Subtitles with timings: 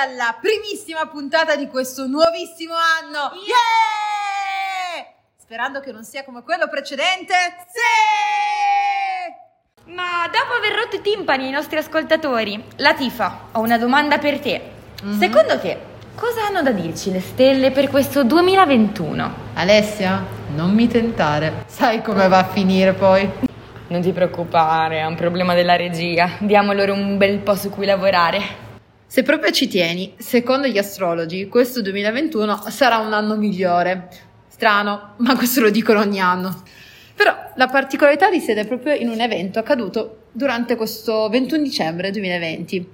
[0.00, 3.32] alla primissima puntata di questo nuovissimo anno.
[3.34, 5.04] Yeah!
[5.36, 7.34] Sperando che non sia come quello precedente.
[7.66, 7.80] Sì!
[9.92, 14.62] Ma dopo aver rotto i timpani ai nostri ascoltatori, Latifa, ho una domanda per te.
[15.02, 15.18] Mhm.
[15.18, 15.78] Secondo te,
[16.14, 19.34] cosa hanno da dirci le stelle per questo 2021?
[19.54, 20.24] Alessia,
[20.54, 21.64] non mi tentare.
[21.66, 23.30] Sai come va a finire poi?
[23.88, 26.30] Non ti preoccupare, è un problema della regia.
[26.38, 28.68] Diamo loro un bel po' su cui lavorare.
[29.10, 34.08] Se proprio ci tieni, secondo gli astrologi, questo 2021 sarà un anno migliore.
[34.46, 36.62] Strano, ma questo lo dicono ogni anno.
[37.16, 42.88] Però la particolarità risiede proprio in un evento accaduto durante questo 21 dicembre 2020.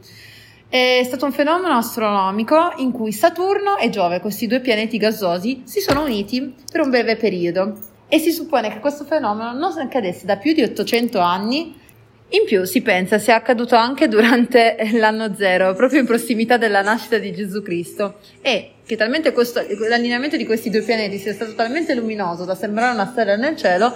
[0.70, 5.80] È stato un fenomeno astronomico in cui Saturno e Giove, questi due pianeti gassosi, si
[5.80, 7.76] sono uniti per un breve periodo.
[8.08, 11.84] E si suppone che questo fenomeno non accadesse da più di 800 anni
[12.30, 17.19] in più si pensa sia accaduto anche durante l'anno zero, proprio in prossimità della nascita
[17.19, 21.94] di Gesù Cristo, e che talmente questo, l'allineamento di questi due pianeti sia stato talmente
[21.94, 23.94] luminoso da sembrare una stella nel cielo,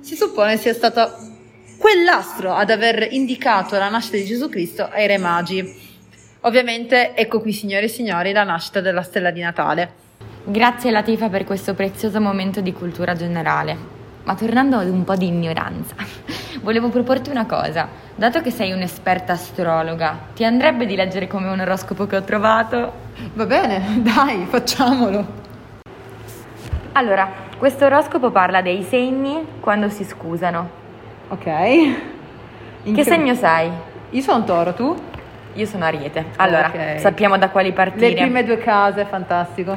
[0.00, 1.12] si suppone sia stato
[1.78, 5.86] quell'astro ad aver indicato la nascita di Gesù Cristo ai re magi.
[6.42, 10.06] Ovviamente, ecco qui signore e signori la nascita della stella di Natale.
[10.44, 13.97] Grazie Latifa per questo prezioso momento di cultura generale.
[14.28, 15.94] Ma tornando ad un po' di ignoranza,
[16.60, 17.88] volevo proporti una cosa.
[18.14, 22.92] Dato che sei un'esperta astrologa, ti andrebbe di leggere come un oroscopo che ho trovato?
[23.32, 25.26] Va bene, dai, facciamolo.
[26.92, 30.68] Allora, questo oroscopo parla dei segni quando si scusano.
[31.28, 31.46] Ok.
[32.82, 33.70] In Che segno sei?
[34.10, 34.94] Io sono toro, tu?
[35.54, 36.26] Io sono Ariete.
[36.36, 36.98] Allora, Ok.
[37.00, 38.08] sappiamo da quali partire.
[38.10, 39.74] Le prime due case, fantastico.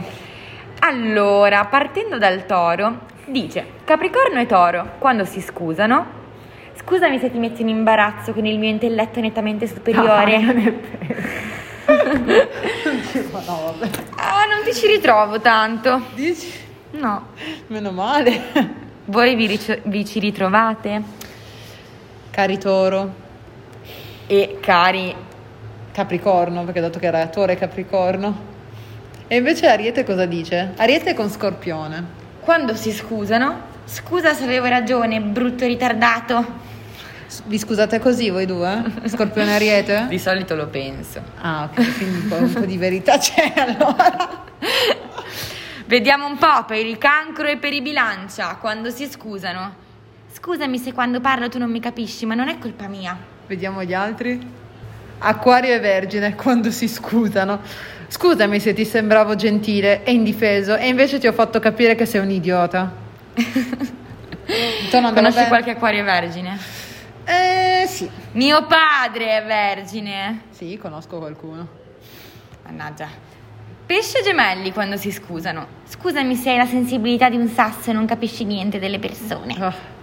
[0.79, 6.05] Allora, partendo dal toro, dice Capricorno e toro, quando si scusano,
[6.75, 10.39] scusami se ti metti in imbarazzo con il mio intelletto nettamente superiore.
[10.39, 11.19] Dai, non è vero.
[13.45, 13.89] No, vabbè.
[14.15, 16.01] Ah, non ti ci ritrovo tanto.
[16.13, 16.51] Dici?
[16.91, 17.27] No.
[17.67, 18.41] Meno male.
[19.05, 21.01] Voi vi, ricio- vi ci ritrovate?
[22.29, 23.13] Cari toro,
[24.27, 25.13] E cari,
[25.91, 28.49] Capricorno, perché ho detto che era toro e Capricorno.
[29.27, 30.73] E invece Ariete cosa dice?
[30.77, 32.19] Ariete con Scorpione.
[32.41, 36.69] Quando si scusano, scusa se avevo ragione, brutto ritardato.
[37.45, 38.83] Vi scusate così voi due?
[39.05, 40.07] Scorpione Ariete?
[40.09, 41.21] Di solito lo penso.
[41.39, 44.43] Ah, ok, quindi un po', un po' di verità c'è allora.
[45.85, 49.75] Vediamo un po' per il cancro e per i bilancia, quando si scusano.
[50.31, 53.17] Scusami se quando parlo tu non mi capisci, ma non è colpa mia.
[53.47, 54.60] Vediamo gli altri.
[55.23, 57.59] Acquario e Vergine quando si scusano.
[58.07, 62.21] Scusami se ti sembravo gentile e indifeso e invece ti ho fatto capire che sei
[62.21, 62.91] un idiota.
[64.91, 65.47] Conosci bene?
[65.47, 66.57] qualche acquario vergine?
[67.23, 68.09] Eh sì.
[68.33, 70.41] Mio padre è vergine.
[70.49, 71.67] Sì, conosco qualcuno.
[72.65, 73.07] Mannaggia.
[73.85, 75.67] Pesce gemelli quando si scusano.
[75.85, 79.55] Scusami se hai la sensibilità di un sasso e non capisci niente delle persone.
[79.59, 79.99] Ah.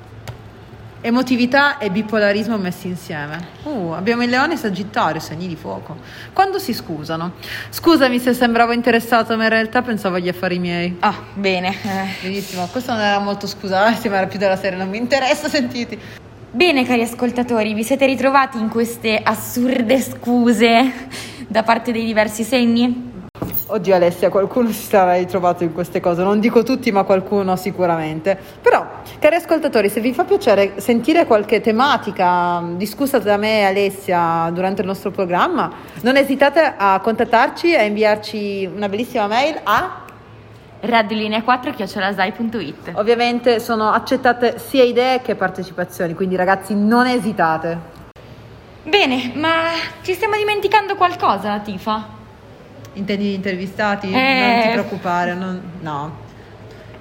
[1.00, 3.38] Emotività e bipolarismo messi insieme.
[3.62, 5.96] Uh, abbiamo il leone e sagittario, segni di fuoco.
[6.32, 7.34] Quando si scusano?
[7.70, 10.96] Scusami se sembravo interessato, ma in realtà pensavo agli affari miei.
[10.98, 11.68] Ah, bene.
[11.68, 12.08] Eh.
[12.26, 15.96] Benissimo, questo non era molto scusarsi, ma era più della serie, non mi interessa sentiti.
[16.50, 20.92] Bene, cari ascoltatori, vi siete ritrovati in queste assurde scuse
[21.46, 23.17] da parte dei diversi segni?
[23.70, 28.38] Oddio Alessia, qualcuno si sarà ritrovato in queste cose, non dico tutti ma qualcuno sicuramente.
[28.62, 28.86] Però,
[29.18, 34.48] cari ascoltatori, se vi fa piacere sentire qualche tematica mh, discussa da me e Alessia
[34.54, 35.70] durante il nostro programma,
[36.00, 40.04] non esitate a contattarci e a inviarci una bellissima mail a...
[40.82, 47.96] radiolinea4-chiocciolazai.it Ovviamente sono accettate sia idee che partecipazioni, quindi ragazzi non esitate.
[48.82, 52.16] Bene, ma ci stiamo dimenticando qualcosa, Tifa?
[52.94, 54.10] Intendi gli intervistati?
[54.12, 54.40] Eh.
[54.40, 56.26] Non ti preoccupare, non- no.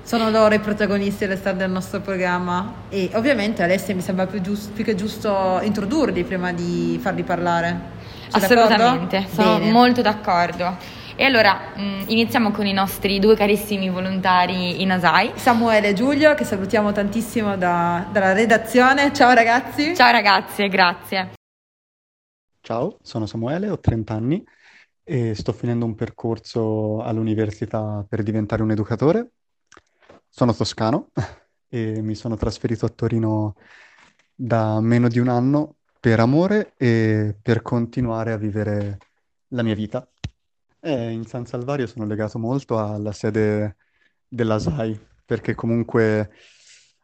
[0.03, 4.71] Sono loro i protagonisti all'esterno del nostro programma e ovviamente Alessia mi sembra più, giusto-
[4.73, 7.95] più che giusto introdurli prima di farli parlare.
[8.29, 9.41] Sei Assolutamente, d'accordo?
[9.41, 9.71] sono Bene.
[9.71, 10.77] molto d'accordo.
[11.15, 15.31] E allora mh, iniziamo con i nostri due carissimi volontari in ASAI.
[15.35, 19.11] Samuele e Giulio che salutiamo tantissimo da- dalla redazione.
[19.13, 19.95] Ciao ragazzi.
[19.95, 21.31] Ciao ragazze, grazie.
[22.61, 24.43] Ciao, sono Samuele, ho 30 anni
[25.09, 29.31] e sto finendo un percorso all'università per diventare un educatore.
[30.27, 31.11] Sono toscano
[31.69, 33.55] e mi sono trasferito a Torino
[34.35, 38.97] da meno di un anno per amore e per continuare a vivere
[39.49, 40.05] la mia vita.
[40.81, 43.77] E in San Salvario sono legato molto alla sede
[44.27, 46.31] della SAI perché comunque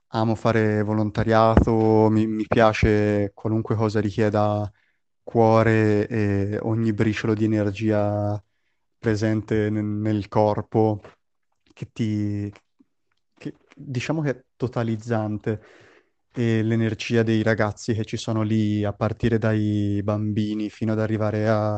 [0.07, 4.69] amo fare volontariato, mi, mi piace qualunque cosa richieda
[5.23, 8.41] cuore e ogni briciolo di energia
[8.97, 11.01] presente nel, nel corpo,
[11.73, 12.51] che ti...
[13.35, 15.61] Che, diciamo che è totalizzante
[16.31, 21.47] e l'energia dei ragazzi che ci sono lì, a partire dai bambini fino ad arrivare
[21.47, 21.73] a,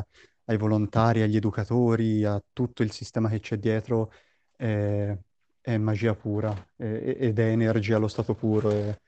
[0.45, 4.11] ai volontari, agli educatori, a tutto il sistema che c'è dietro,
[4.55, 5.17] è,
[5.61, 8.69] è magia pura è- ed è energia allo stato puro.
[8.71, 8.99] È,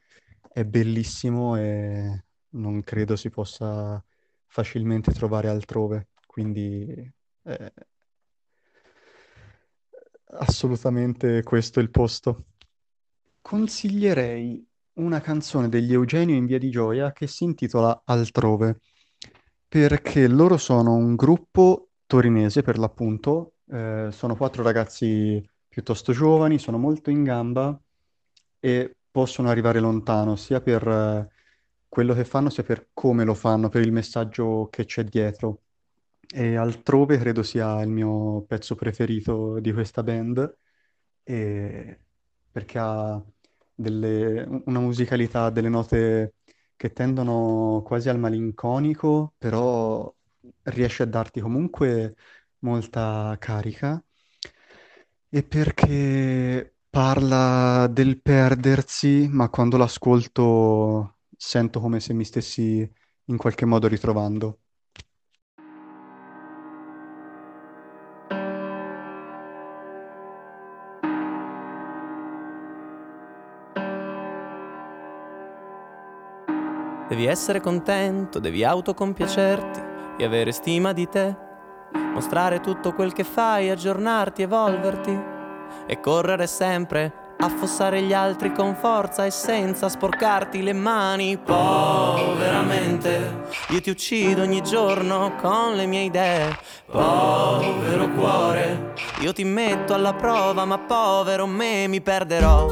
[0.53, 4.03] è bellissimo e non credo si possa
[4.47, 6.09] facilmente trovare altrove.
[6.25, 7.11] Quindi
[7.44, 7.73] eh,
[10.31, 12.45] assolutamente questo è il posto.
[13.41, 18.81] Consiglierei una canzone degli Eugenio in Via di Gioia che si intitola Altrove,
[19.67, 26.77] perché loro sono un gruppo torinese per l'appunto, eh, sono quattro ragazzi piuttosto giovani, sono
[26.77, 27.79] molto in gamba
[28.59, 31.27] e possono arrivare lontano sia per eh,
[31.89, 35.61] quello che fanno sia per come lo fanno, per il messaggio che c'è dietro.
[36.29, 40.57] E altrove credo sia il mio pezzo preferito di questa band,
[41.23, 41.99] e
[42.51, 43.23] perché ha
[43.73, 46.35] delle- una musicalità, delle note
[46.75, 50.13] che tendono quasi al malinconico, però
[50.63, 52.15] riesce a darti comunque
[52.59, 54.01] molta carica,
[55.29, 62.89] e perché parla del perdersi, ma quando l'ascolto sento come se mi stessi
[63.25, 64.59] in qualche modo ritrovando.
[77.07, 79.81] Devi essere contento, devi autocompiacerti
[80.17, 81.35] e avere stima di te.
[82.13, 85.17] Mostrare tutto quel che fai, aggiornarti, evolverti
[85.87, 91.37] e correre sempre, affossare gli altri con forza e senza sporcarti le mani.
[91.37, 92.95] Poveramente,
[93.69, 96.57] io ti uccido ogni giorno con le mie idee.
[96.89, 102.67] Povero cuore, io ti metto alla prova, ma povero me mi perderò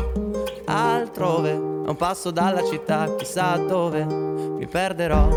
[0.66, 5.28] altrove, a un passo dalla città, chissà dove mi perderò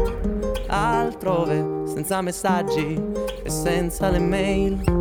[0.69, 3.00] altrove, senza messaggi
[3.42, 4.98] e senza le mail.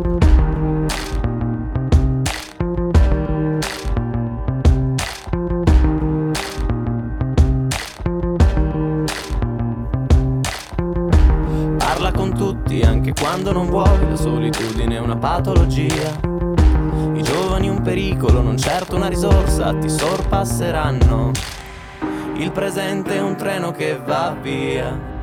[13.18, 16.18] Quando non vuoi, la solitudine è una patologia.
[17.14, 21.32] I giovani un pericolo, non certo una risorsa, ti sorpasseranno.
[22.36, 25.16] Il presente è un treno che va via.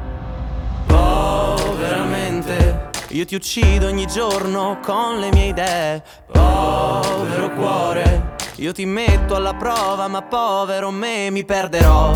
[0.86, 6.04] Poveramente, io ti uccido ogni giorno con le mie idee.
[6.32, 12.12] Povero cuore, io ti metto alla prova, ma povero me mi perderò.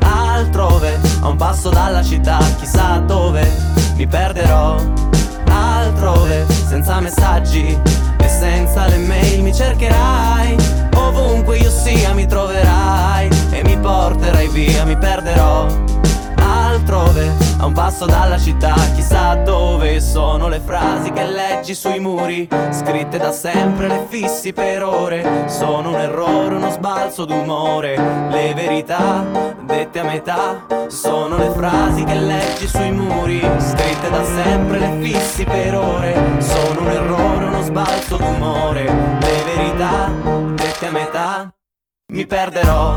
[0.00, 3.48] Altrove, a un passo dalla città, chissà dove
[3.94, 5.03] mi perderò.
[5.54, 7.78] Altrove, senza messaggi
[8.18, 10.56] e senza le mail mi cercherai.
[10.96, 15.66] Ovunque io sia mi troverai e mi porterai via, mi perderò.
[16.36, 22.48] Altrove, a un passo dalla città, chissà dove sono le frasi che leggi sui muri,
[22.70, 25.44] scritte da sempre, le fissi per ore.
[25.46, 27.96] Sono un errore, uno sbalzo d'umore.
[28.28, 29.24] Le verità,
[29.76, 35.44] dette a metà, sono le frasi che leggi sui muri, scritte da sempre, le fissi
[35.44, 36.14] per ore.
[36.38, 38.84] Sono un errore, uno sbalzo d'umore.
[38.84, 40.10] Le verità,
[40.54, 41.54] dette a metà,
[42.12, 42.94] mi perderò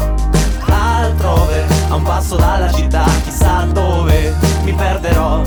[0.69, 5.41] altrove, a un passo dalla città, chissà dove mi perderò.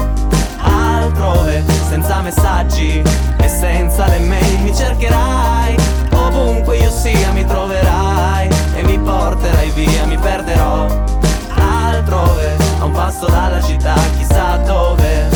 [0.62, 3.02] Altrove, senza messaggi
[3.40, 5.76] e senza le mail mi cercherai.
[6.12, 11.19] Ovunque io sia mi troverai e mi porterai via, mi perderò.
[12.00, 15.28] Altrove, a un passo dalla città, chissà dove.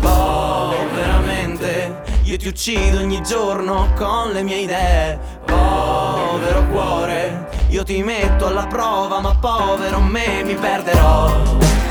[0.00, 5.16] Poveramente, io ti uccido ogni giorno con le mie idee.
[5.46, 11.32] Povero cuore, io ti metto alla prova, ma povero me mi perderò.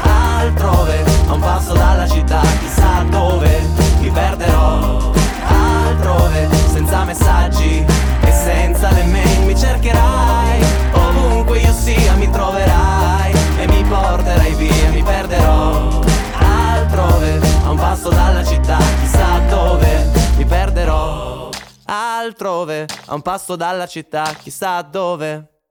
[0.01, 3.61] Altrove, a un passo dalla città, chissà dove
[4.01, 5.09] mi perderò.
[5.47, 7.85] Altrove, senza messaggi
[8.19, 10.61] e senza le mail mi cercherai.
[10.95, 16.01] Ovunque io sia mi troverai e mi porterai via, mi perderò.
[16.33, 21.49] Altrove, a un passo dalla città, chissà dove mi perderò.
[21.85, 25.61] Altrove, a un passo dalla città, chissà dove.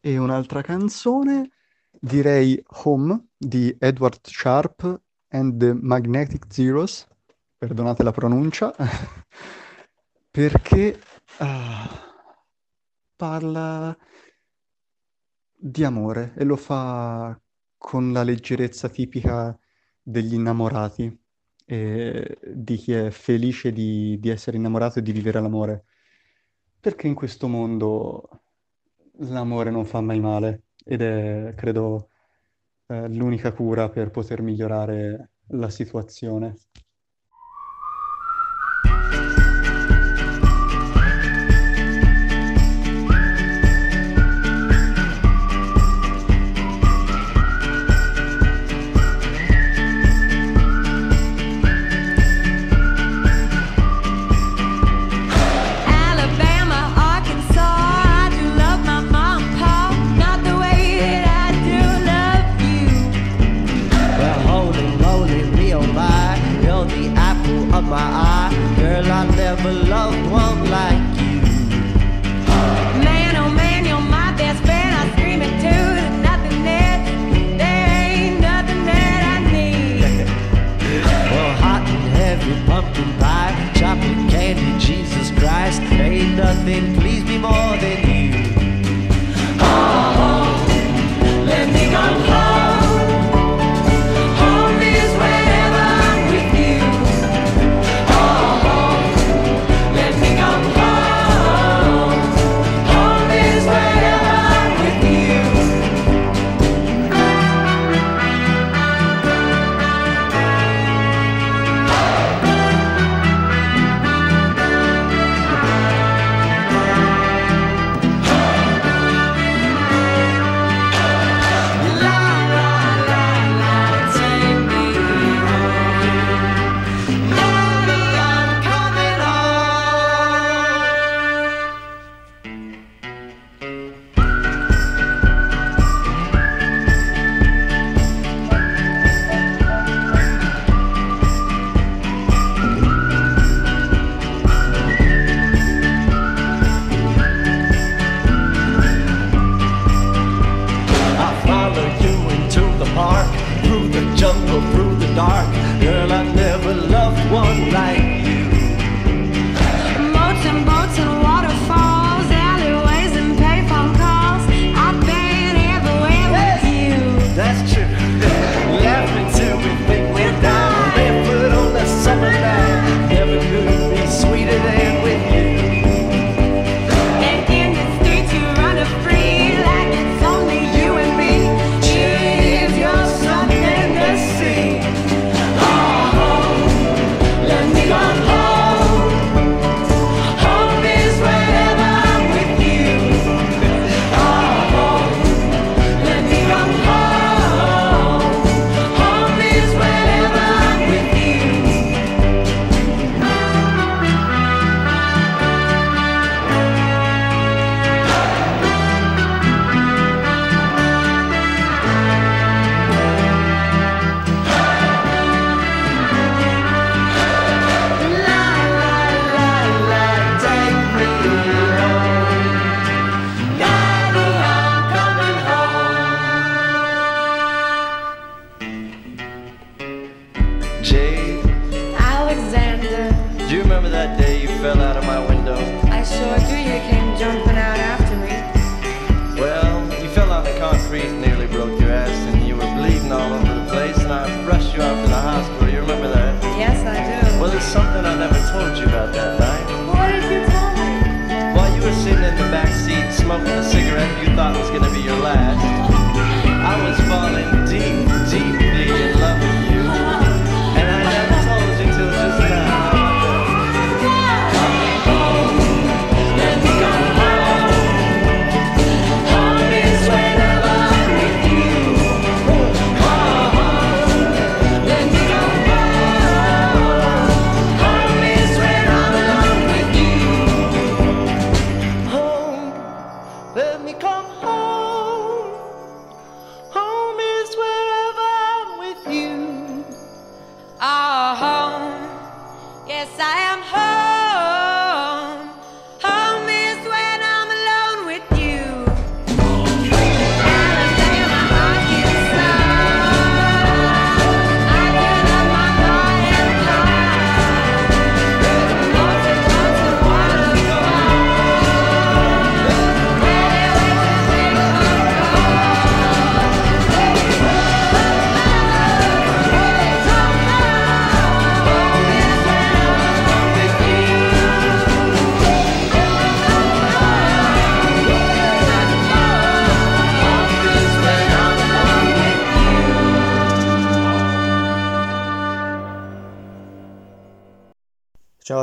[0.00, 1.50] E un'altra canzone,
[1.90, 7.06] direi Home di Edward Sharp and the Magnetic Zeros,
[7.56, 8.74] perdonate la pronuncia,
[10.30, 11.00] perché
[11.38, 11.88] ah,
[13.14, 13.96] parla
[15.60, 17.38] di amore e lo fa
[17.76, 19.58] con la leggerezza tipica
[20.02, 21.26] degli innamorati,
[21.70, 25.84] e di chi è felice di, di essere innamorato e di vivere l'amore.
[26.80, 28.28] Perché in questo mondo
[29.18, 32.08] l'amore non fa mai male ed è, credo,
[32.86, 36.54] eh, l'unica cura per poter migliorare la situazione.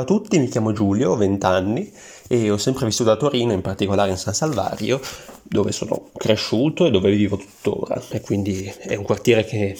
[0.06, 1.92] Tutti, mi chiamo Giulio, ho 20 anni
[2.26, 4.98] e ho sempre vissuto a Torino, in particolare in San Salvario,
[5.42, 9.78] dove sono cresciuto e dove vivo tuttora e quindi è un quartiere che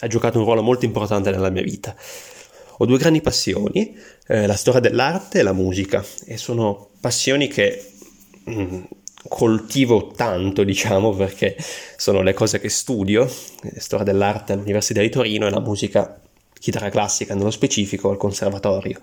[0.00, 1.94] ha giocato un ruolo molto importante nella mia vita.
[2.78, 7.92] Ho due grandi passioni, eh, la storia dell'arte e la musica e sono passioni che
[8.48, 8.80] mm,
[9.28, 11.56] coltivo tanto, diciamo, perché
[11.96, 13.30] sono le cose che studio,
[13.62, 16.20] eh, storia dell'arte all'Università di Torino e la musica
[16.58, 18.98] chitarra classica nello specifico al conservatorio.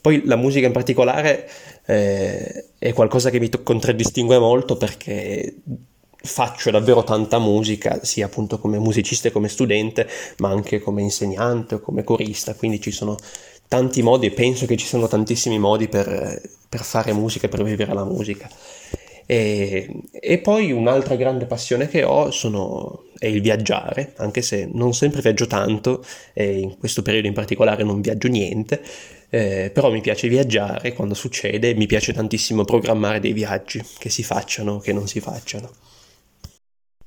[0.00, 1.48] Poi la musica in particolare
[1.86, 5.56] eh, è qualcosa che mi contraddistingue molto perché
[6.22, 10.06] faccio davvero tanta musica, sia appunto come musicista e come studente,
[10.38, 13.16] ma anche come insegnante o come corista, quindi ci sono
[13.68, 17.62] tanti modi e penso che ci siano tantissimi modi per, per fare musica e per
[17.62, 18.48] vivere la musica.
[19.26, 24.92] E, e poi un'altra grande passione che ho sono, è il viaggiare, anche se non
[24.92, 28.82] sempre viaggio tanto e in questo periodo in particolare non viaggio niente,
[29.30, 34.22] eh, però mi piace viaggiare quando succede, mi piace tantissimo programmare dei viaggi, che si
[34.24, 35.70] facciano o che non si facciano.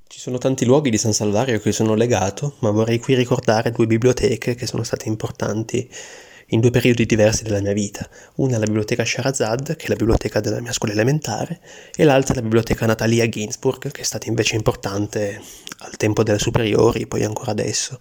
[0.07, 3.71] Ci sono tanti luoghi di San Salvario a cui sono legato, ma vorrei qui ricordare
[3.71, 5.89] due biblioteche che sono state importanti
[6.47, 8.07] in due periodi diversi della mia vita.
[8.35, 11.59] Una è la biblioteca Sharazad, che è la biblioteca della mia scuola elementare,
[11.95, 15.41] e l'altra è la biblioteca Natalia Ginsburg, che è stata invece importante
[15.79, 17.97] al tempo delle superiori, poi ancora adesso.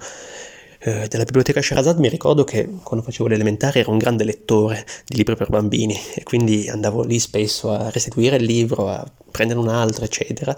[0.85, 5.15] Eh, della biblioteca Sharazad mi ricordo che quando facevo l'elementare ero un grande lettore di
[5.15, 9.69] libri per bambini e quindi andavo lì spesso a restituire il libro, a prendere un
[9.69, 10.57] altro, eccetera.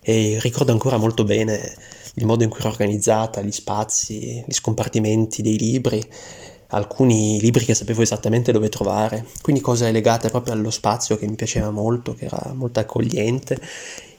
[0.00, 1.72] E ricordo ancora molto bene
[2.14, 6.02] il modo in cui era organizzata, gli spazi, gli scompartimenti dei libri
[6.72, 11.34] alcuni libri che sapevo esattamente dove trovare, quindi cose legate proprio allo spazio che mi
[11.34, 13.58] piaceva molto, che era molto accogliente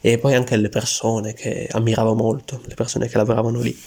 [0.02, 3.78] e poi anche alle persone che ammiravo molto, le persone che lavoravano lì.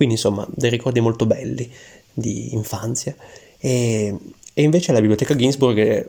[0.00, 1.70] Quindi insomma dei ricordi molto belli
[2.14, 3.14] di infanzia
[3.58, 4.16] e,
[4.54, 6.08] e invece la biblioteca Ginsburg è,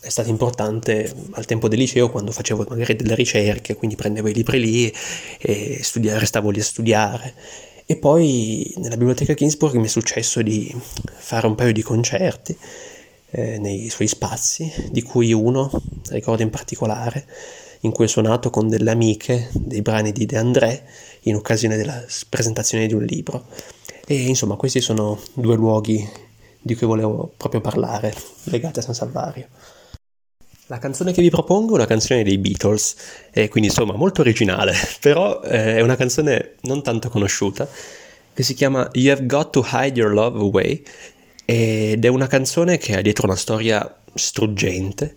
[0.00, 4.32] è stata importante al tempo del liceo quando facevo magari delle ricerche, quindi prendevo i
[4.32, 4.94] libri lì
[5.40, 7.34] e studia- restavo lì a studiare.
[7.84, 12.56] E poi nella biblioteca Ginsburg mi è successo di fare un paio di concerti
[13.30, 15.68] eh, nei suoi spazi, di cui uno
[16.10, 17.26] ricordo in particolare,
[17.80, 20.84] in cui ho suonato con delle amiche dei brani di De André
[21.22, 23.46] in occasione della presentazione di un libro.
[24.06, 26.08] E insomma, questi sono due luoghi
[26.60, 29.48] di cui volevo proprio parlare, legati a San Salvario.
[30.66, 32.94] La canzone che vi propongo è una canzone dei Beatles,
[33.30, 37.68] e quindi insomma molto originale, però eh, è una canzone non tanto conosciuta,
[38.34, 40.82] che si chiama You Have Got to Hide Your Love Away,
[41.44, 45.16] ed è una canzone che ha dietro una storia struggente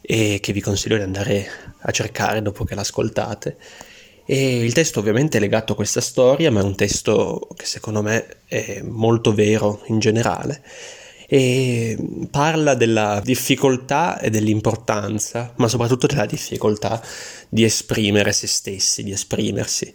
[0.00, 1.46] e che vi consiglio di andare
[1.82, 3.56] a cercare dopo che l'ascoltate.
[4.24, 8.02] E il testo ovviamente è legato a questa storia, ma è un testo che secondo
[8.02, 10.62] me è molto vero in generale
[11.32, 11.96] e
[12.30, 17.02] parla della difficoltà e dell'importanza, ma soprattutto della difficoltà
[17.48, 19.90] di esprimere se stessi, di esprimersi,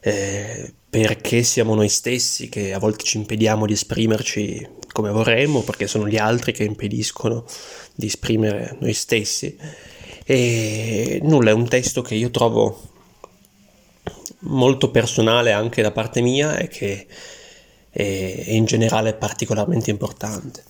[0.00, 5.86] eh, perché siamo noi stessi che a volte ci impediamo di esprimerci come vorremmo, perché
[5.86, 7.44] sono gli altri che impediscono
[7.94, 9.54] di esprimere noi stessi.
[10.24, 12.91] E nulla, è un testo che io trovo
[14.42, 17.06] molto personale anche da parte mia e che
[17.90, 20.64] è in generale particolarmente importante.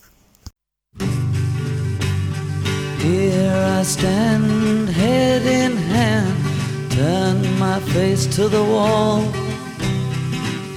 [2.99, 9.25] Here I stand, head in hand, turn my face to the wall.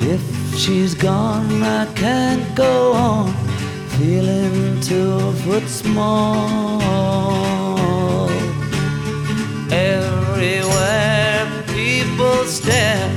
[0.01, 0.21] If
[0.55, 3.33] she's gone, I can't go on,
[3.97, 6.81] feeling two foot small.
[9.69, 11.24] Everywhere
[12.15, 13.11] people stare,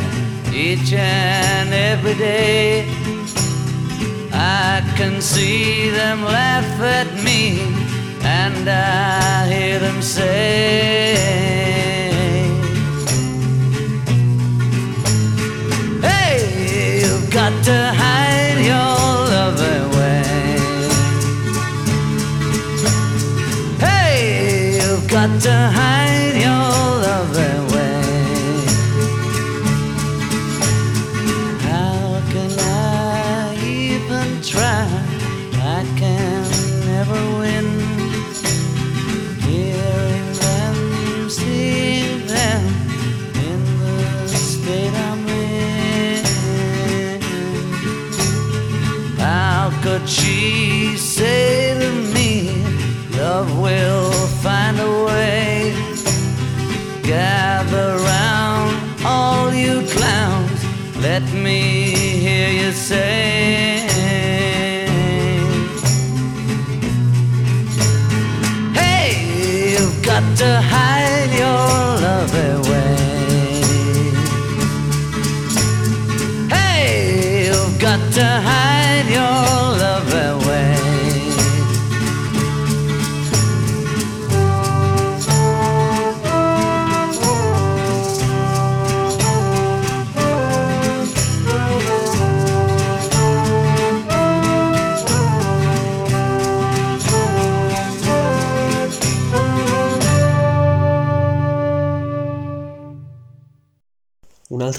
[0.52, 2.84] each and every day.
[4.32, 7.60] I can see them laugh at me,
[8.22, 11.14] and I hear them say,
[16.02, 18.98] Hey, you've got to hide your
[19.34, 20.24] love away.
[23.78, 26.72] Hey, you've got to hide your
[27.06, 27.67] love away.
[49.98, 52.52] But she said to me,
[53.18, 54.12] Love will
[54.44, 55.74] find a way.
[57.02, 60.60] Gather round, all you clowns.
[60.98, 61.90] Let me
[62.24, 63.88] hear you say.
[68.80, 70.97] Hey, you've got to hide.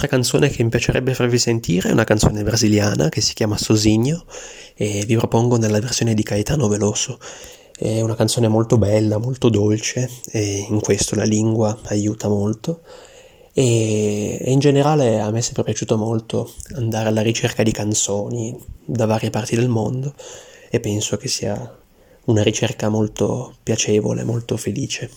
[0.00, 4.24] Un'altra canzone che mi piacerebbe farvi sentire è una canzone brasiliana che si chiama Sosinho
[4.74, 7.18] e vi propongo nella versione di Caetano Veloso.
[7.76, 12.80] È una canzone molto bella, molto dolce e in questo la lingua aiuta molto
[13.52, 19.04] e in generale a me è sempre piaciuto molto andare alla ricerca di canzoni da
[19.04, 20.14] varie parti del mondo
[20.70, 21.78] e penso che sia
[22.24, 25.10] una ricerca molto piacevole, molto felice.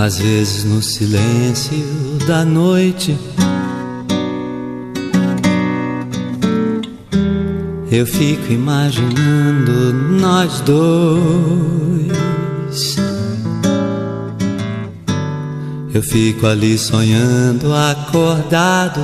[0.00, 1.76] Às vezes no silêncio
[2.26, 3.14] da noite
[7.92, 10.80] eu fico imaginando nós dois.
[15.92, 19.02] Eu fico ali sonhando acordado,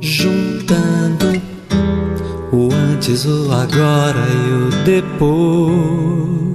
[0.00, 1.40] juntando
[2.50, 6.47] o antes, o agora e o depois.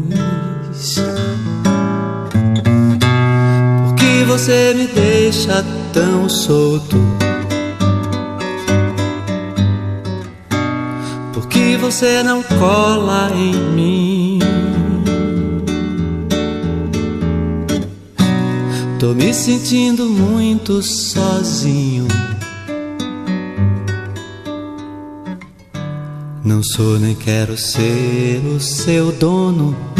[4.33, 6.97] Você me deixa tão solto?
[11.31, 14.39] Por que você não cola em mim?
[18.99, 22.07] Tô me sentindo muito sozinho.
[26.43, 29.92] Não sou nem quero ser o seu dono.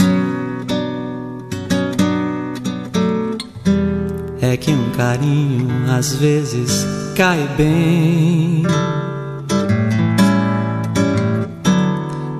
[4.64, 8.64] Que um carinho às vezes cai bem.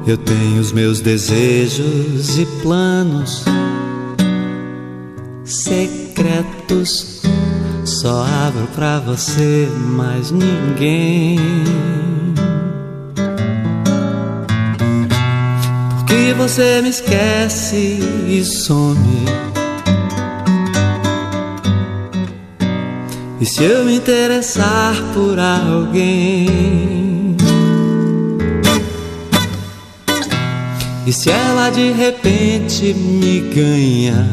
[0.08, 3.44] Eu tenho os meus desejos e planos
[5.44, 7.22] secretos.
[7.84, 11.38] Só abro pra você, mais ninguém.
[15.98, 19.53] Porque você me esquece e some.
[23.44, 27.36] E se eu me interessar por alguém?
[31.06, 34.30] E se ela de repente me ganha?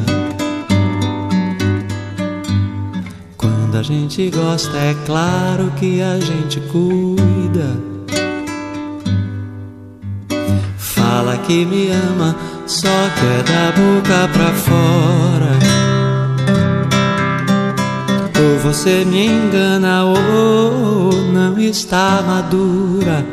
[3.36, 7.76] Quando a gente gosta, é claro que a gente cuida.
[10.78, 15.89] Fala que me ama, só que é da boca pra fora.
[18.62, 23.24] Você me engana, ou não está madura.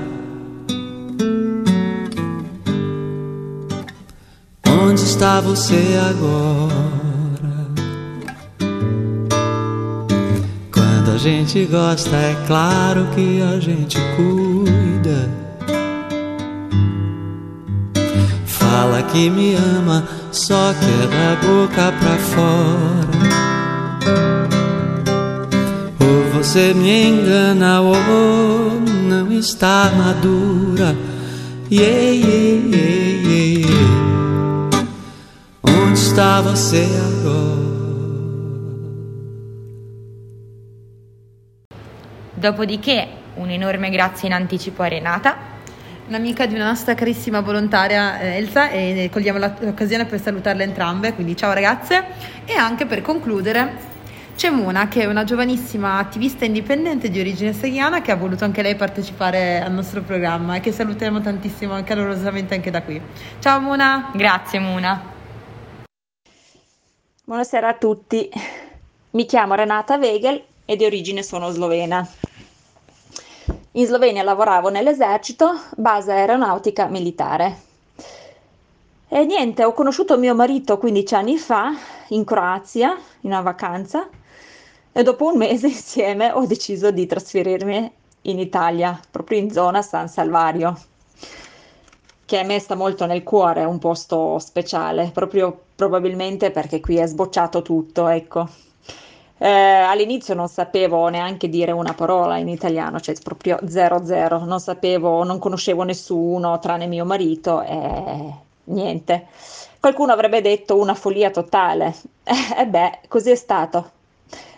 [4.66, 7.68] Onde está você agora?
[10.72, 15.30] Quando a gente gosta, é claro que a gente cuida.
[18.46, 23.18] Fala que me ama, só que é da boca pra fora.
[26.48, 30.96] Você me engana, ou não está madura.
[31.70, 34.88] Yeah, yeah, yeah, yeah.
[35.62, 37.68] Onde está você agora?
[42.34, 45.36] Dopodiché un enorme grazie in anticipo a Renata.
[46.08, 51.36] Un'amica di una nostra carissima volontaria eh, Elsa e cogliamo l'occasione per salutarle entrambe, quindi
[51.36, 52.06] ciao ragazze.
[52.46, 53.87] E anche per concludere
[54.38, 58.62] c'è Muna che è una giovanissima attivista indipendente di origine seriana che ha voluto anche
[58.62, 63.02] lei partecipare al nostro programma e che salutiamo tantissimo calorosamente anche da qui.
[63.40, 64.12] Ciao Muna!
[64.14, 65.02] Grazie Muna.
[67.24, 68.30] Buonasera a tutti,
[69.12, 72.08] mi chiamo Renata Wegel e di origine sono slovena.
[73.72, 77.58] In Slovenia lavoravo nell'esercito, base aeronautica militare.
[79.08, 81.74] E niente, ho conosciuto mio marito 15 anni fa
[82.10, 84.08] in Croazia, in una vacanza,
[84.98, 90.10] e dopo un mese insieme ho deciso di trasferirmi in Italia, proprio in zona San
[90.10, 90.76] Salvario,
[92.26, 96.98] che a me sta molto nel cuore, è un posto speciale, proprio probabilmente perché qui
[96.98, 98.50] è sbocciato tutto, ecco.
[99.38, 104.60] Eh, all'inizio non sapevo neanche dire una parola in italiano, cioè proprio zero zero, non
[104.60, 108.34] sapevo, non conoscevo nessuno tranne mio marito e
[108.64, 109.28] niente.
[109.80, 111.94] Qualcuno avrebbe detto una follia totale.
[112.58, 113.92] E beh, così è stato,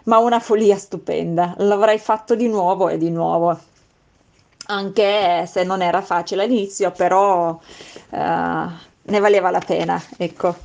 [0.10, 1.54] ma una follia stupenda.
[1.60, 3.58] L'avrei fatto di nuovo e di nuovo,
[4.66, 7.58] anche se non era facile all'inizio, però
[8.10, 8.18] eh,
[9.04, 10.56] ne valeva la pena, ecco.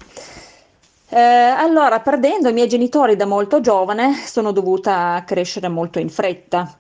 [1.10, 6.76] Eh, allora, perdendo i miei genitori da molto giovane, sono dovuta crescere molto in fretta.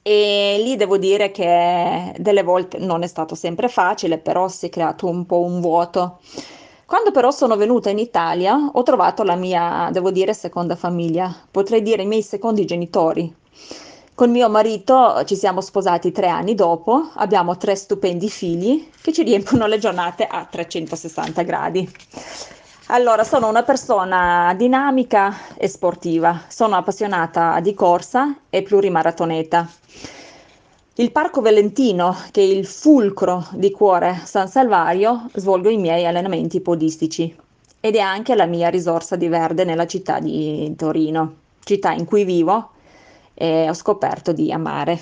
[0.00, 4.68] E lì devo dire che delle volte non è stato sempre facile, però si è
[4.70, 6.20] creato un po' un vuoto.
[6.88, 11.82] Quando però sono venuta in Italia, ho trovato la mia, devo dire, seconda famiglia, potrei
[11.82, 13.30] dire i miei secondi genitori.
[14.14, 19.22] Con mio marito ci siamo sposati tre anni dopo, abbiamo tre stupendi figli che ci
[19.22, 21.92] riempiono le giornate a 360 gradi.
[22.86, 29.68] Allora, sono una persona dinamica e sportiva, sono appassionata di corsa e plurimaratoneta.
[31.00, 36.60] Il Parco Valentino, che è il fulcro di cuore San Salvario, svolgo i miei allenamenti
[36.60, 37.32] podistici
[37.78, 42.24] ed è anche la mia risorsa di verde nella città di Torino, città in cui
[42.24, 42.70] vivo
[43.34, 45.00] e ho scoperto di amare.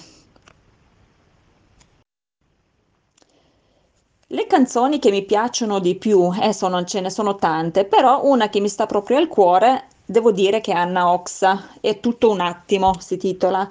[4.27, 8.51] Le canzoni che mi piacciono di più, adesso non ce ne sono tante, però una
[8.51, 12.41] che mi sta proprio al cuore, devo dire che è Anna Oxa, è tutto un
[12.41, 13.67] attimo, si titola.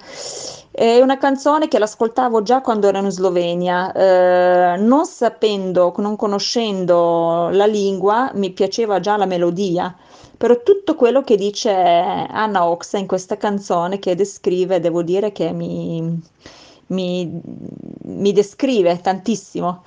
[0.78, 7.48] È una canzone che l'ascoltavo già quando ero in Slovenia, eh, non sapendo, non conoscendo
[7.50, 9.96] la lingua, mi piaceva già la melodia,
[10.36, 15.50] però tutto quello che dice Anna Oxa in questa canzone che descrive, devo dire che
[15.50, 16.20] mi,
[16.88, 17.40] mi,
[18.02, 19.82] mi descrive tantissimo.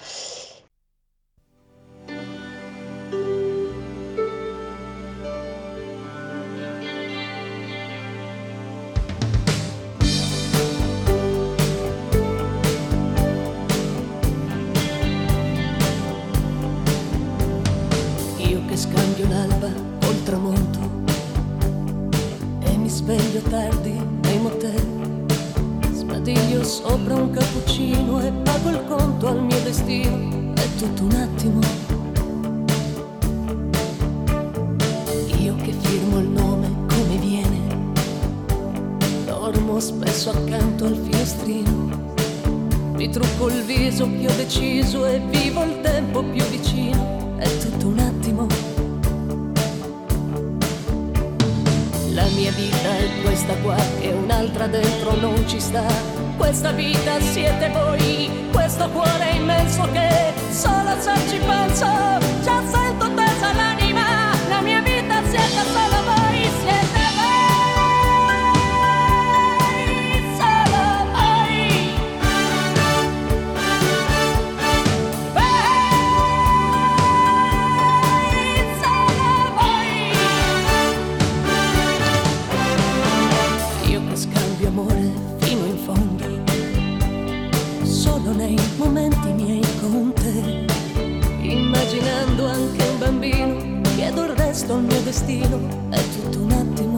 [94.69, 96.97] Chiedo il mio destino, è tutto un attimo.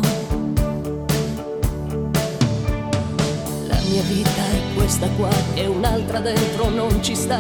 [3.68, 7.40] La mia vita è questa qua e un'altra dentro non ci sta.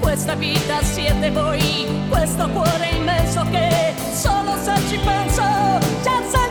[0.00, 5.42] Questa vita siete voi, questo cuore immenso che solo se ci penso
[6.02, 6.47] già sento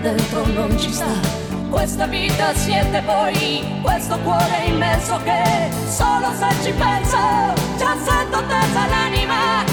[0.00, 1.06] dentro non ci sta.
[1.70, 7.16] Questa vita siete voi, questo cuore immenso che solo se ci penso
[7.76, 9.67] già sento tesa l'anima.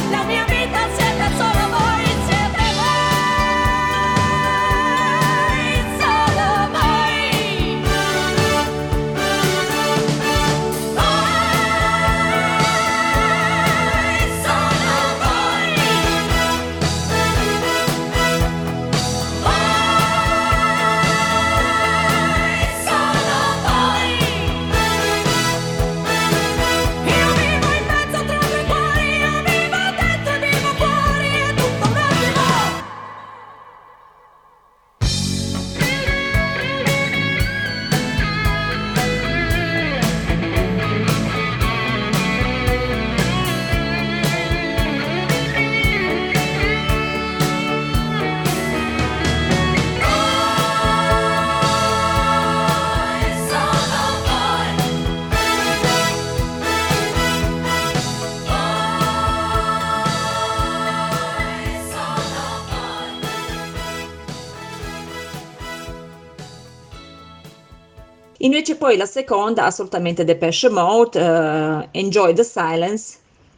[68.68, 73.16] Invece poi la seconda, assolutamente Depeche Mode, uh, Enjoy the Silence,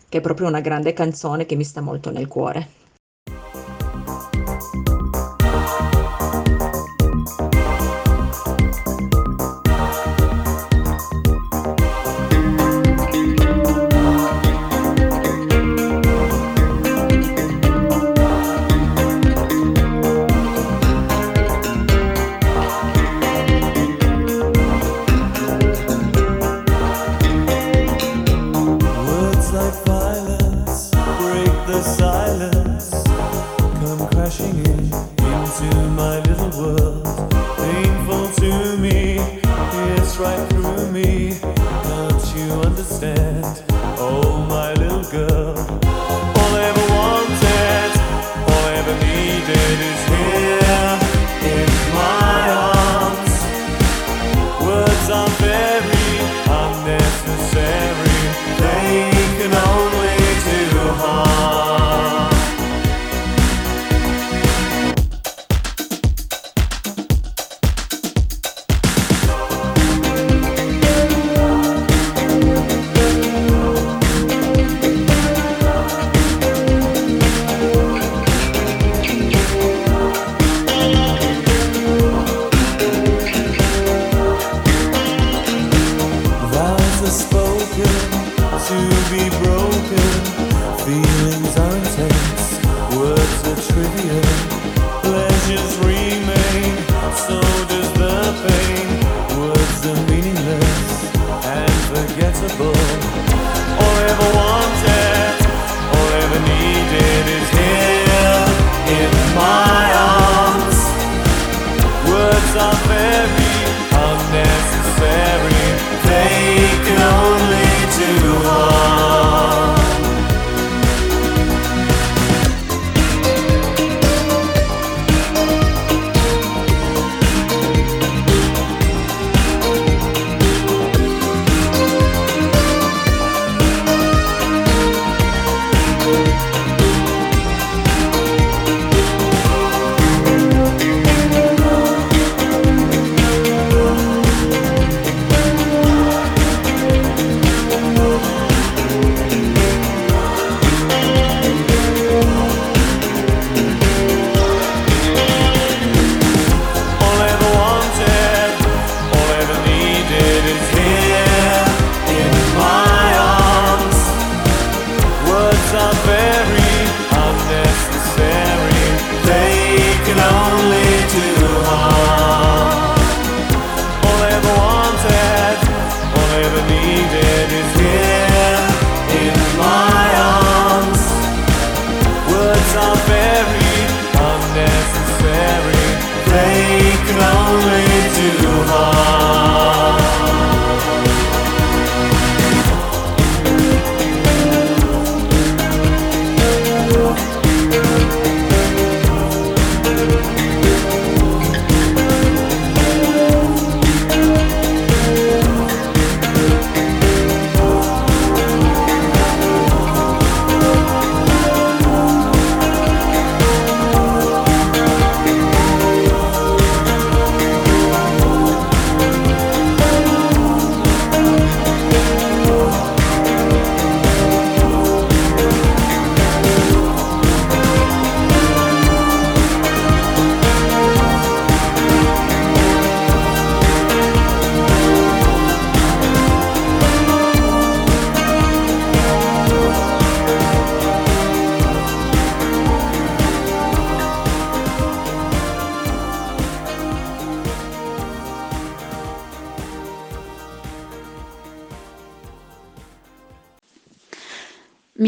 [0.10, 2.68] che è proprio una grande canzone che mi sta molto nel cuore.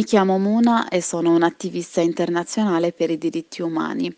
[0.10, 4.12] chiamo Muna e sono un'attivista internazionale per i diritti umani.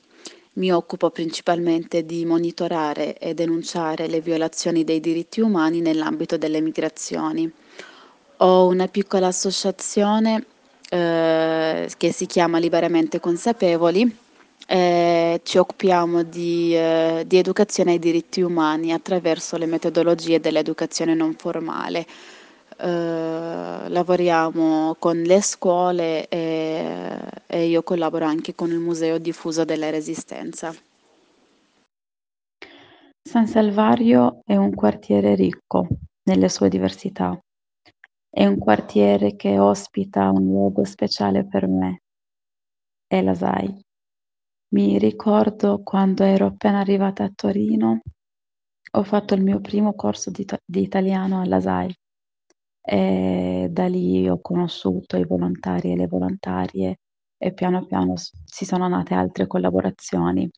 [0.54, 7.52] Mi occupo principalmente di monitorare e denunciare le violazioni dei diritti umani nell'ambito delle migrazioni.
[8.38, 10.46] Ho una piccola associazione
[10.89, 14.30] eh, che si chiama Liberamente Consapevoli
[14.68, 21.36] eh, ci occupiamo di, eh, di educazione ai diritti umani attraverso le metodologie dell'educazione non
[21.36, 22.06] formale.
[22.84, 29.92] Eh, lavoriamo con le scuole e, e io collaboro anche con il Museo Diffuso della
[29.92, 30.74] Resistenza.
[33.22, 35.88] San Salvario è un quartiere ricco
[36.24, 37.40] nelle sue diversità.
[38.28, 42.02] È un quartiere che ospita un luogo speciale per me,
[43.06, 43.80] è la SAI.
[44.74, 48.00] Mi ricordo quando ero appena arrivata a Torino,
[48.94, 51.94] ho fatto il mio primo corso di, di italiano alla SAI
[52.82, 56.98] e da lì ho conosciuto i volontari e le volontarie
[57.38, 60.50] e piano piano si sono nate altre collaborazioni.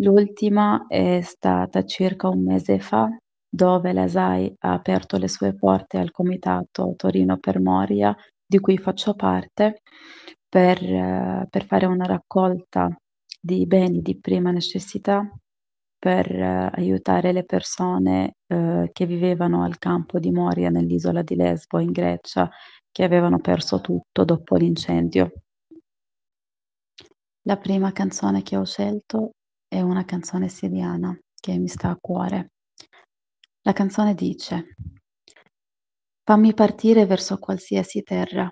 [0.00, 3.08] L'ultima è stata circa un mese fa,
[3.50, 8.14] dove la SAI ha aperto le sue porte al comitato Torino per Moria,
[8.46, 9.82] di cui faccio parte,
[10.48, 12.88] per, per fare una raccolta
[13.40, 15.28] di beni di prima necessità
[15.98, 21.78] per eh, aiutare le persone eh, che vivevano al campo di Moria nell'isola di Lesbo
[21.80, 22.48] in Grecia,
[22.90, 25.32] che avevano perso tutto dopo l'incendio.
[27.42, 29.32] La prima canzone che ho scelto
[29.66, 32.52] è una canzone siriana che mi sta a cuore.
[33.62, 34.74] La canzone dice:
[36.24, 38.50] Fammi partire verso qualsiasi terra,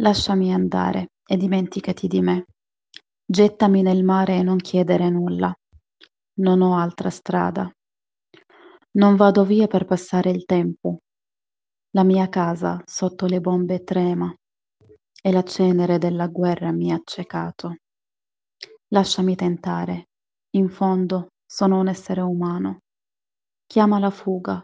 [0.00, 2.44] lasciami andare e dimenticati di me.
[3.24, 5.54] Gettami nel mare e non chiedere nulla.
[6.38, 7.70] Non ho altra strada.
[8.92, 10.98] Non vado via per passare il tempo.
[11.90, 14.32] La mia casa sotto le bombe trema
[15.20, 17.76] e la cenere della guerra mi ha accecato.
[18.88, 20.08] Lasciami tentare.
[20.50, 22.78] In fondo sono un essere umano.
[23.66, 24.62] Chiama la fuga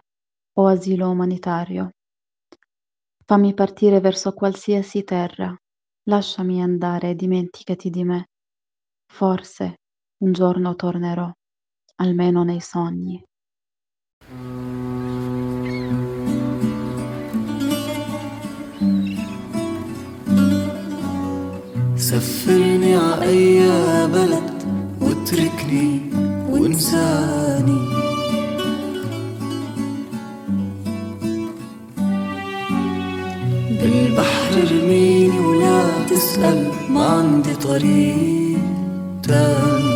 [0.56, 1.90] o asilo umanitario.
[3.24, 5.54] Fammi partire verso qualsiasi terra.
[6.04, 8.28] Lasciami andare e dimenticati di me.
[9.12, 9.80] Forse
[10.18, 11.30] un giorno tornerò,
[11.96, 13.22] almeno nei sogni.
[21.96, 23.58] سفرني ع أي
[24.06, 24.62] بلد
[25.00, 26.00] واتركني
[26.50, 27.80] وانساني
[33.70, 38.58] بالبحر ارميني ولا تسأل ما عندي طريق
[39.22, 39.93] تاني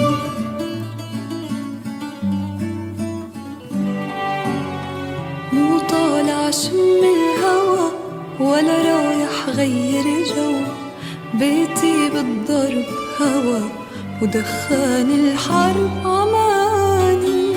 [6.49, 7.89] طالع شم الهوا
[8.41, 10.05] ولا رايح غير
[10.37, 10.53] جو
[11.35, 12.85] بيتي بالضرب
[13.21, 13.61] هوا
[14.23, 17.53] ودخان الحرب عماني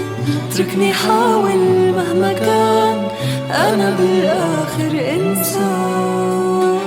[0.50, 1.58] اتركني حاول
[1.98, 3.08] مهما كان
[3.52, 6.80] أنا بالآخر إنسان.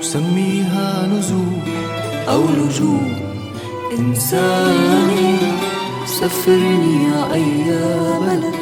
[0.00, 1.58] وسميها نزول
[2.28, 3.12] أو لجوء
[3.98, 5.36] إنساني
[6.06, 7.64] سفرني ع أي
[8.20, 8.54] بلد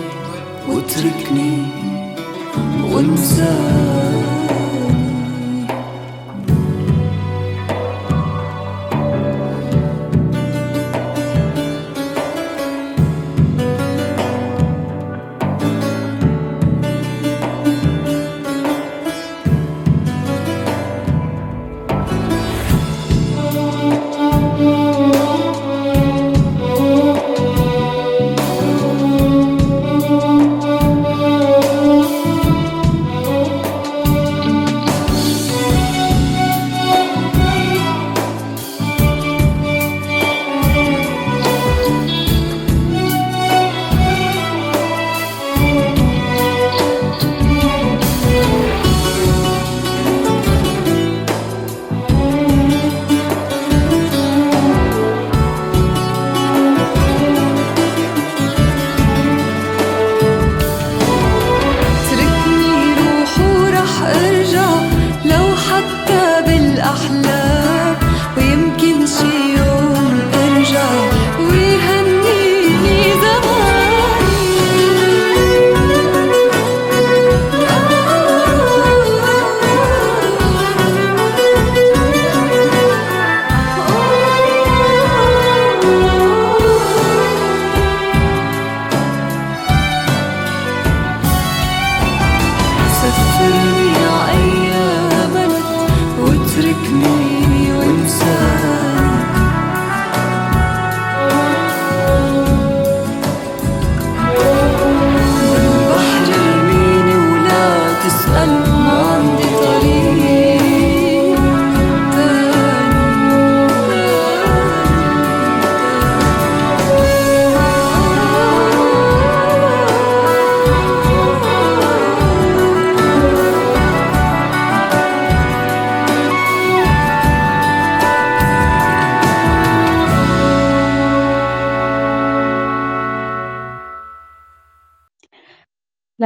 [0.68, 1.86] واتركني
[2.96, 4.15] 温色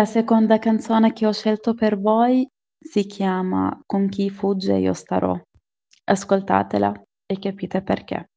[0.00, 2.48] La seconda canzone che ho scelto per voi
[2.78, 5.38] si chiama Con chi fugge io starò.
[6.04, 6.90] Ascoltatela
[7.26, 8.30] e capite perché.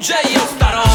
[0.00, 0.89] Con chi fugge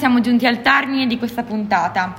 [0.00, 2.14] siamo giunti al termine di questa puntata.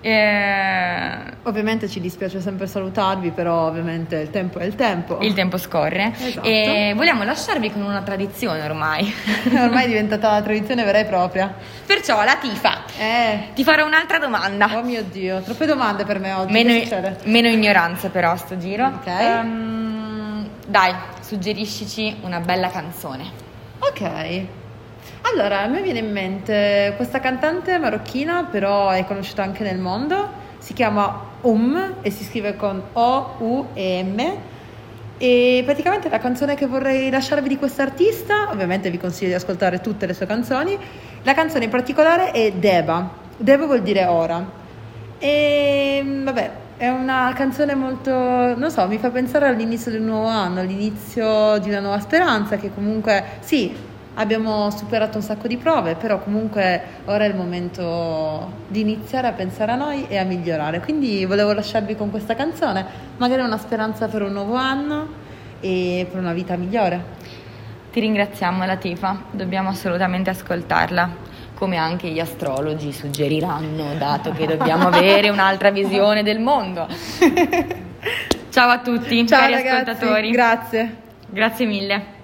[0.00, 5.18] Eh, Ovviamente ci dispiace sempre salutarvi, però ovviamente il tempo è il tempo.
[5.20, 6.46] il tempo scorre Esatto.
[6.46, 9.12] e vogliamo lasciarvi con una tradizione ormai.
[9.52, 11.52] Ormai è diventata una tradizione vera e propria.
[11.86, 14.68] Perciò la Tifa, Eh, ti farò un'altra domanda.
[14.76, 16.52] oh mio Dio, troppe domande per me oggi.
[16.52, 16.72] Meno,
[17.24, 18.86] meno ignoranza però a sto giro.
[18.86, 19.06] Ok.
[19.06, 23.24] Ehm, dai, suggeriscici una bella canzone.
[23.78, 24.40] Ok.
[25.22, 30.44] Allora, a me viene in mente questa cantante marocchina, però è conosciuta anche nel mondo.
[30.58, 34.36] Si chiama Um e si scrive con O-U-E-M.
[35.18, 40.06] E praticamente la canzone che vorrei lasciarvi di quest'artista, ovviamente vi consiglio di ascoltare tutte
[40.06, 40.78] le sue canzoni.
[41.22, 43.08] La canzone in particolare è Deba.
[43.36, 44.44] Deba vuol dire ora.
[45.18, 50.60] E vabbè, è una canzone molto, non so, mi fa pensare all'inizio del nuovo anno,
[50.60, 53.74] all'inizio di una nuova speranza che comunque sì,
[54.18, 59.32] abbiamo superato un sacco di prove, però comunque ora è il momento di iniziare a
[59.32, 60.80] pensare a noi e a migliorare.
[60.80, 62.84] Quindi volevo lasciarvi con questa canzone,
[63.16, 65.24] magari una speranza per un nuovo anno
[65.60, 67.14] e per una vita migliore.
[67.92, 75.30] Ti ringraziamo Latifa, dobbiamo assolutamente ascoltarla, come anche gli astrologi suggeriranno, dato che dobbiamo avere
[75.30, 76.86] un'altra visione del mondo.
[78.50, 80.30] Ciao a tutti, Ciao cari ragazzi, ascoltatori.
[80.30, 80.96] grazie.
[81.28, 82.15] Grazie mille.